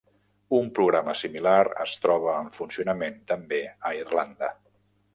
Un 0.59 0.71
programa 0.79 1.15
similar 1.19 1.61
es 1.85 1.95
troba 2.07 2.35
en 2.39 2.51
funcionament 2.57 3.23
també 3.35 3.63
a 3.91 3.97
Irlanda. 4.03 4.55